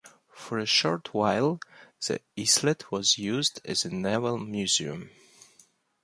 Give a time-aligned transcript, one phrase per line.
[0.33, 1.59] For a short while,
[2.07, 5.11] the islet was used as a naval museum.